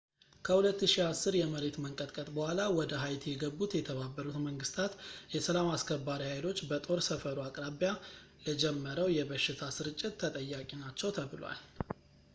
[0.45, 4.93] ከ 2010 የመሬት መንቀጥቀጥ በኋላ ወደ ሃይቲ የገቡት የተባበሩት መንግስታት
[5.35, 7.91] የሰላም አስከባሪ ሃይሎች በጦር ሰፈሩ አቅራቢያ
[8.47, 11.61] ለጀመረው የበሽታ ስርጭት ተጠያቂ ናቸው ተብሏል